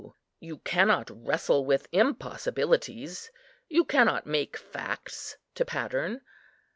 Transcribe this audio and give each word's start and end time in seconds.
You 0.39 0.57
cannot 0.57 1.11
wrestle 1.13 1.63
with 1.63 1.87
impossibilities, 1.91 3.29
you 3.69 3.85
cannot 3.85 4.25
make 4.25 4.57
facts 4.57 5.37
to 5.53 5.63
pattern. 5.63 6.21